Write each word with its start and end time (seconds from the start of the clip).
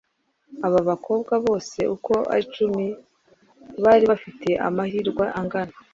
Aba 0.65 0.79
bakobwa 0.89 1.33
bose 1.45 1.79
uko 1.95 2.13
ari 2.33 2.41
icumi 2.47 2.85
bari 3.83 4.03
bafite 4.11 4.49
amahirwe 4.67 5.25
angana. 5.39 5.75